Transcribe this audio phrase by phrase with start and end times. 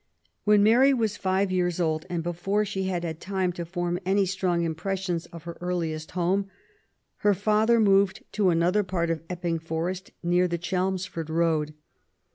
[0.45, 4.25] When Mary was five years old, and before she had had time to form any
[4.25, 6.49] strong impressions of her earliest home,
[7.17, 11.75] her father moved to another part of Epping Forest near the Chelmsford Road.